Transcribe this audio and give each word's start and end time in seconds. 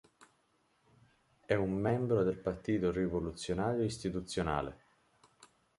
È 1.45 1.53
un 1.53 1.73
membro 1.73 2.23
del 2.23 2.39
Partito 2.39 2.89
Rivoluzionario 2.89 3.83
Istituzionale. 3.83 4.79